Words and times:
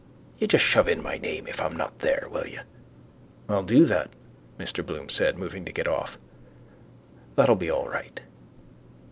You 0.39 0.47
just 0.47 0.65
shove 0.65 0.87
in 0.89 1.03
my 1.03 1.19
name 1.19 1.45
if 1.45 1.61
I'm 1.61 1.77
not 1.77 1.99
there, 1.99 2.27
will 2.31 2.47
you? 2.47 2.61
—I'll 3.47 3.61
do 3.61 3.85
that, 3.85 4.09
Mr 4.57 4.83
Bloom 4.83 5.09
said, 5.09 5.37
moving 5.37 5.63
to 5.65 5.71
get 5.71 5.87
off. 5.87 6.17
That'll 7.35 7.53
be 7.55 7.69
all 7.69 7.87
right. 7.87 8.19